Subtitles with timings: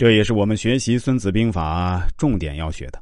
[0.00, 2.98] 这也是我们学习《孙子兵法》重点要学的。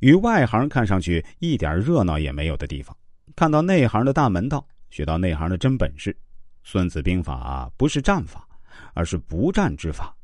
[0.00, 2.94] 与外行看上去一点热闹也没有的地方，
[3.34, 6.12] 看到内行的大门道，学到内行的真本事。
[6.64, 8.46] 《孙子兵法》不是战法，
[8.92, 10.14] 而是不战之法；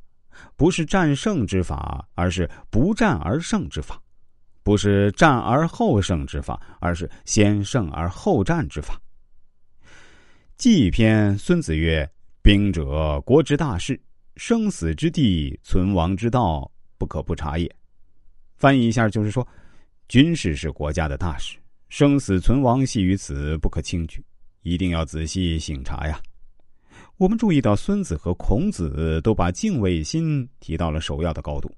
[0.56, 3.97] 不是战胜之法，而是不战而胜之法；
[4.63, 9.01] 不是战而后胜之法，而是先胜而后战之法。
[10.59, 12.07] 纪篇孙子曰
[12.45, 13.99] ：“兵者，国之大事，
[14.39, 17.70] 生死之地，存亡之道，不可不察也。”
[18.56, 19.46] 翻译一下就是说。
[20.09, 21.59] 军事是国家的大事，
[21.91, 24.24] 生死存亡系于此，不可轻举，
[24.62, 26.19] 一定要仔细醒察呀。
[27.19, 31.70] 我们注意到，孙子和孔子都把敬畏心提到了首要的高度。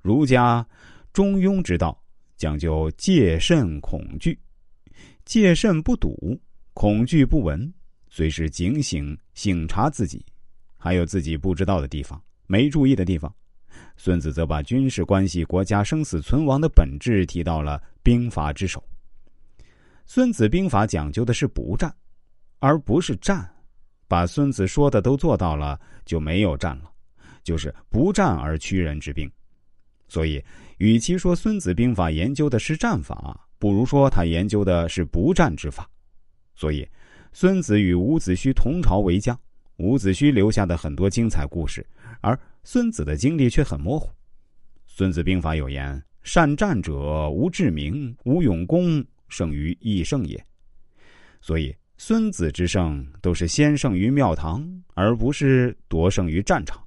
[0.00, 0.66] 儒家
[1.12, 1.96] 中庸之道
[2.36, 4.36] 讲究戒慎恐惧，
[5.24, 6.36] 戒慎不睹，
[6.74, 7.72] 恐惧不闻，
[8.08, 10.26] 随时警醒醒察自己，
[10.82, 13.32] 还有自己不知道的地方、没注意的地方。
[13.96, 18.82] 孙子则把军事关系国家生死存亡的本质提到了兵法之首。
[20.06, 21.94] 孙子兵法讲究的是不战，
[22.58, 23.48] 而不是战。
[24.08, 26.90] 把孙子说的都做到了，就没有战了，
[27.44, 29.30] 就是不战而屈人之兵。
[30.08, 30.44] 所以，
[30.78, 35.88] 与其说孙子兵法研究的是战法，不如说他研究的是不战之法。
[36.56, 36.84] 所以，
[37.32, 39.38] 孙子与伍子胥同朝为将，
[39.82, 41.84] 伍子胥留下的很多精彩故事，
[42.20, 42.38] 而。
[42.64, 44.08] 孙子的经历却很模糊。
[44.86, 50.40] 孙子兵法有言：“善战者无智明，无勇功，胜于易胜也。”
[51.42, 56.80] 所以，孙子之胜都是先胜于庙堂，而不是夺胜于战场。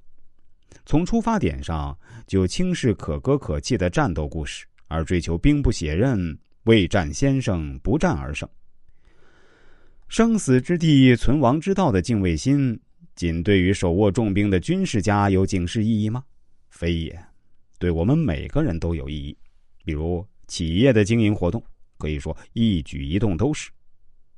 [0.86, 1.94] 从出发点上，
[2.26, 8.48] 就轻视可歌可泣的战斗故事，而追求兵不血刃、未战先胜、不战而胜。
[10.08, 12.80] 生死之地、存亡之道的敬畏心。
[13.16, 16.22] 仅对于手握重兵的军事家有警示意义吗？
[16.68, 17.18] 非也，
[17.78, 19.36] 对我们每个人都有意义。
[19.84, 21.60] 比如企业的经营活动，
[21.96, 23.70] 可以说一举一动都是。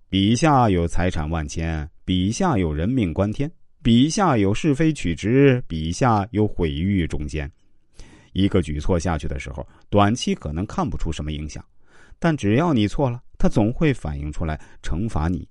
[0.09, 3.51] 笔下有财产万千，笔下有人命关天，
[3.83, 7.51] 笔下有是非曲直，笔下有毁誉中间。
[8.33, 11.65] 一个举措下去的时候，短期可能看不出什么影响，
[12.19, 15.49] 但只要你错了，他总会反映出来惩罚你。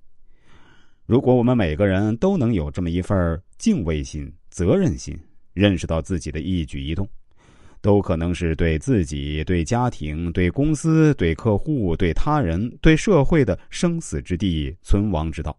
[1.08, 5.18] 如果我们每个人都能有这么一份敬畏心、责任心，
[5.54, 7.08] 认识到自己的一举一动，
[7.80, 15.56] 都可能是对自己、对家庭、对公司、对客户、对他人、对社会的生死之地、存亡之道，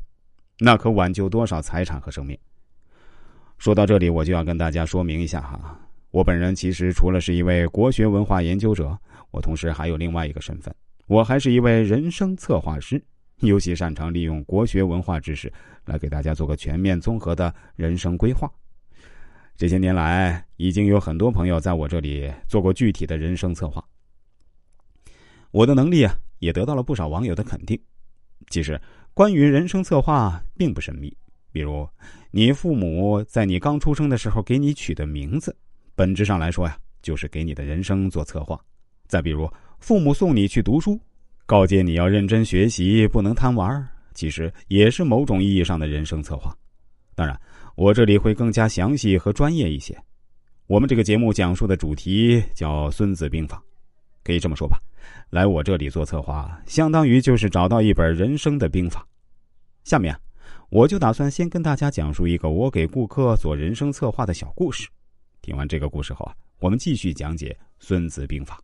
[0.59, 2.37] 那可挽救多少财产和生命？
[3.57, 5.81] 说到这里，我就要跟大家说明一下哈，
[6.11, 8.95] 我本人其实除了是一位国学文化研究者，
[9.31, 10.71] 我同时还有另外一个身份，
[11.07, 13.03] 我还是一位人生策划师。
[13.41, 15.51] 尤其擅长利用国学文化知识
[15.85, 18.51] 来给大家做个全面综合的人生规划。
[19.55, 23.83] 这些年来，已经有很多朋友在我这里做过具体的人生策划。
[25.51, 27.79] 我的能力啊，也得到了不少网友的肯定。
[28.49, 28.79] 其实，
[29.13, 31.15] 关于人生策划并不神秘。
[31.51, 31.87] 比如，
[32.31, 35.55] 你父母在你刚出生的时候给你取的名字，
[35.95, 38.59] 本质上来说呀，就是给你的人生做策划。
[39.07, 40.99] 再比如，父母送你去读书。
[41.49, 43.83] 告诫你要认真学习，不能贪玩
[44.13, 46.55] 其实也是某种意义上的人生策划。
[47.15, 47.35] 当然，
[47.75, 49.97] 我这里会更加详细和专业一些。
[50.67, 53.57] 我们这个节目讲述的主题叫《孙子兵法》，
[54.23, 54.79] 可以这么说吧，
[55.31, 59.03] 来我这里做策划，相当于就是找到一本人生的兵法。
[59.83, 60.15] 下面，
[60.69, 64.87] 我就打算先跟大家讲述一个我给顾客做人生策划的小故事。
[65.41, 68.55] 听完这个故事后啊，我们继续讲解《孙子兵法》。